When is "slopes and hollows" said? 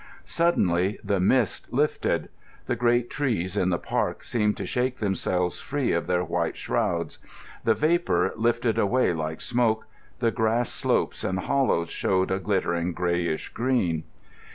10.71-11.91